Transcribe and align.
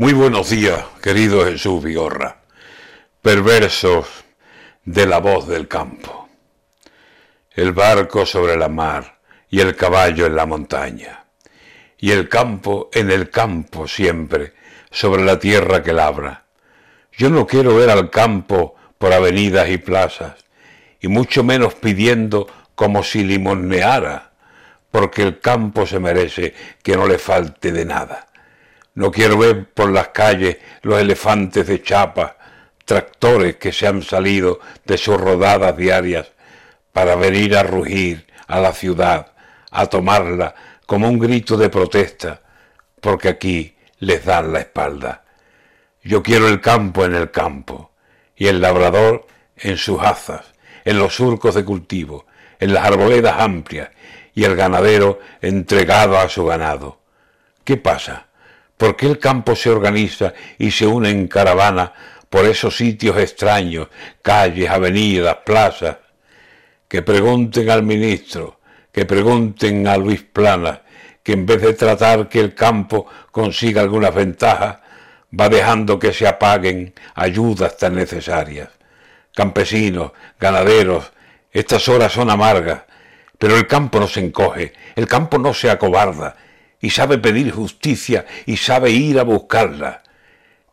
Muy 0.00 0.14
buenos 0.14 0.48
días, 0.48 0.82
querido 1.02 1.44
Jesús 1.44 1.84
Vigorra, 1.84 2.40
perversos 3.20 4.06
de 4.82 5.04
la 5.04 5.18
voz 5.18 5.46
del 5.46 5.68
campo. 5.68 6.30
El 7.50 7.72
barco 7.72 8.24
sobre 8.24 8.56
la 8.56 8.70
mar 8.70 9.18
y 9.50 9.60
el 9.60 9.76
caballo 9.76 10.24
en 10.24 10.36
la 10.36 10.46
montaña, 10.46 11.26
y 11.98 12.12
el 12.12 12.30
campo 12.30 12.88
en 12.94 13.10
el 13.10 13.28
campo 13.28 13.86
siempre, 13.86 14.54
sobre 14.90 15.22
la 15.22 15.38
tierra 15.38 15.82
que 15.82 15.92
labra. 15.92 16.46
Yo 17.12 17.28
no 17.28 17.46
quiero 17.46 17.76
ver 17.76 17.90
al 17.90 18.08
campo 18.08 18.76
por 18.96 19.12
avenidas 19.12 19.68
y 19.68 19.76
plazas, 19.76 20.32
y 20.98 21.08
mucho 21.08 21.44
menos 21.44 21.74
pidiendo 21.74 22.46
como 22.74 23.02
si 23.02 23.22
limoneara, 23.22 24.32
porque 24.90 25.20
el 25.20 25.40
campo 25.40 25.86
se 25.86 26.00
merece 26.00 26.54
que 26.82 26.96
no 26.96 27.06
le 27.06 27.18
falte 27.18 27.70
de 27.70 27.84
nada 27.84 28.29
no 29.00 29.10
quiero 29.10 29.38
ver 29.38 29.72
por 29.72 29.90
las 29.90 30.08
calles 30.08 30.58
los 30.82 31.00
elefantes 31.00 31.66
de 31.66 31.82
chapa, 31.82 32.36
tractores 32.84 33.56
que 33.56 33.72
se 33.72 33.86
han 33.86 34.02
salido 34.02 34.60
de 34.84 34.98
sus 34.98 35.18
rodadas 35.18 35.74
diarias 35.74 36.30
para 36.92 37.16
venir 37.16 37.56
a 37.56 37.62
rugir 37.62 38.26
a 38.46 38.60
la 38.60 38.74
ciudad, 38.74 39.32
a 39.70 39.86
tomarla 39.86 40.54
como 40.84 41.08
un 41.08 41.18
grito 41.18 41.56
de 41.56 41.70
protesta, 41.70 42.42
porque 43.00 43.30
aquí 43.30 43.74
les 44.00 44.22
dan 44.26 44.52
la 44.52 44.58
espalda. 44.58 45.24
Yo 46.02 46.22
quiero 46.22 46.46
el 46.46 46.60
campo 46.60 47.06
en 47.06 47.14
el 47.14 47.30
campo, 47.30 47.92
y 48.36 48.48
el 48.48 48.60
labrador 48.60 49.26
en 49.56 49.78
sus 49.78 49.98
azas, 50.02 50.52
en 50.84 50.98
los 50.98 51.14
surcos 51.14 51.54
de 51.54 51.64
cultivo, 51.64 52.26
en 52.58 52.74
las 52.74 52.84
arboledas 52.84 53.40
amplias, 53.40 53.88
y 54.34 54.44
el 54.44 54.56
ganadero 54.56 55.20
entregado 55.40 56.18
a 56.18 56.28
su 56.28 56.44
ganado. 56.44 57.00
¿Qué 57.64 57.78
pasa? 57.78 58.26
¿Por 58.80 58.96
qué 58.96 59.04
el 59.08 59.18
campo 59.18 59.54
se 59.54 59.68
organiza 59.68 60.32
y 60.56 60.70
se 60.70 60.86
une 60.86 61.10
en 61.10 61.28
caravana 61.28 61.92
por 62.30 62.46
esos 62.46 62.74
sitios 62.78 63.18
extraños, 63.18 63.88
calles, 64.22 64.70
avenidas, 64.70 65.36
plazas? 65.44 65.98
Que 66.88 67.02
pregunten 67.02 67.68
al 67.68 67.82
ministro, 67.82 68.58
que 68.90 69.04
pregunten 69.04 69.86
a 69.86 69.98
Luis 69.98 70.22
Plana, 70.22 70.80
que 71.22 71.32
en 71.32 71.44
vez 71.44 71.60
de 71.60 71.74
tratar 71.74 72.30
que 72.30 72.40
el 72.40 72.54
campo 72.54 73.06
consiga 73.30 73.82
algunas 73.82 74.14
ventajas, 74.14 74.78
va 75.38 75.50
dejando 75.50 75.98
que 75.98 76.14
se 76.14 76.26
apaguen 76.26 76.94
ayudas 77.14 77.76
tan 77.76 77.96
necesarias. 77.96 78.70
Campesinos, 79.34 80.12
ganaderos, 80.38 81.12
estas 81.52 81.86
horas 81.86 82.12
son 82.12 82.30
amargas, 82.30 82.84
pero 83.38 83.58
el 83.58 83.66
campo 83.66 84.00
no 84.00 84.08
se 84.08 84.20
encoge, 84.20 84.72
el 84.96 85.06
campo 85.06 85.36
no 85.36 85.52
se 85.52 85.68
acobarda, 85.68 86.34
y 86.80 86.90
sabe 86.90 87.18
pedir 87.18 87.50
justicia 87.50 88.24
y 88.46 88.56
sabe 88.56 88.90
ir 88.90 89.18
a 89.18 89.24
buscarla. 89.24 90.02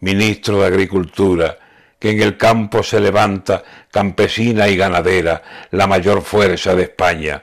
Ministro 0.00 0.60
de 0.60 0.66
Agricultura, 0.66 1.58
que 1.98 2.10
en 2.10 2.20
el 2.20 2.36
campo 2.36 2.82
se 2.82 3.00
levanta 3.00 3.62
campesina 3.90 4.68
y 4.68 4.76
ganadera, 4.76 5.42
la 5.70 5.86
mayor 5.86 6.22
fuerza 6.22 6.74
de 6.74 6.82
España, 6.82 7.42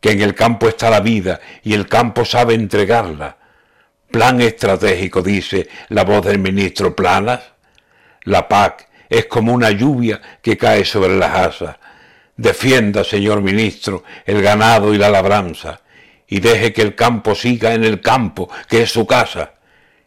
que 0.00 0.12
en 0.12 0.22
el 0.22 0.34
campo 0.34 0.68
está 0.68 0.88
la 0.88 1.00
vida 1.00 1.40
y 1.62 1.74
el 1.74 1.86
campo 1.86 2.24
sabe 2.24 2.54
entregarla. 2.54 3.36
Plan 4.10 4.40
estratégico, 4.40 5.22
dice 5.22 5.68
la 5.90 6.04
voz 6.04 6.24
del 6.24 6.38
ministro 6.38 6.96
Planas. 6.96 7.40
La 8.22 8.48
PAC 8.48 8.88
es 9.08 9.26
como 9.26 9.52
una 9.52 9.70
lluvia 9.70 10.20
que 10.40 10.56
cae 10.56 10.84
sobre 10.84 11.16
las 11.16 11.34
asas. 11.34 11.76
Defienda, 12.36 13.04
señor 13.04 13.42
ministro, 13.42 14.04
el 14.24 14.40
ganado 14.40 14.94
y 14.94 14.98
la 14.98 15.10
labranza 15.10 15.82
y 16.30 16.40
deje 16.40 16.72
que 16.72 16.80
el 16.80 16.94
campo 16.94 17.34
siga 17.34 17.74
en 17.74 17.84
el 17.84 18.00
campo, 18.00 18.48
que 18.68 18.82
es 18.82 18.90
su 18.90 19.06
casa, 19.06 19.54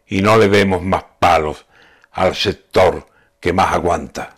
y 0.07 0.21
no 0.21 0.37
le 0.37 0.47
demos 0.47 0.81
más 0.81 1.03
palos 1.19 1.65
al 2.11 2.33
sector 2.33 3.07
que 3.39 3.53
más 3.53 3.73
aguanta. 3.73 4.37